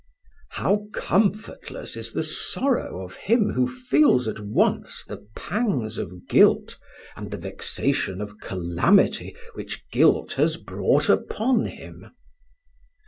[0.53, 6.79] How comfortless is the sorrow of him who feels at once the pangs of guilt
[7.15, 12.09] and the vexation of calamity which guilt has brought upon him!